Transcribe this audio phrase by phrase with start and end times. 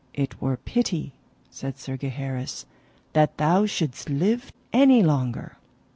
[0.15, 1.13] it were pity,
[1.51, 2.65] said Sir Gaheris,
[3.13, 5.57] that thou shouldst live any longer.